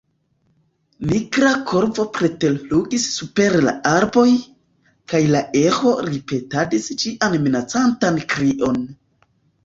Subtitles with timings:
[1.09, 4.23] Nigra korvo preterflugis super la arboj,
[5.13, 8.81] kaj la eĥo ripetadis ĝian minacantan krion.